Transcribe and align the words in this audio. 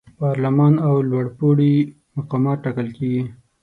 پارلمان 0.19 0.73
او 0.87 0.93
لوړپوړي 1.09 1.73
مقامات 2.17 2.57
ټاکل 2.63 2.87
کیږي. 2.97 3.23